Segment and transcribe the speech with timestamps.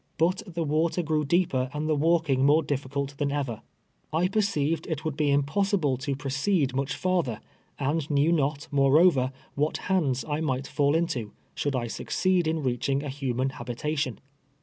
[0.17, 3.61] But the water grew deeper and the walking more difficult than ever.
[4.09, 4.67] 1 NIGHT IN THE SWAMP.
[4.87, 7.39] 141 perceived it would be impossible to 2")rocced much farther,
[7.77, 13.03] and knew not, moreover, what hands I might fall into, should I succeed in reaching
[13.03, 14.17] a human hab itation.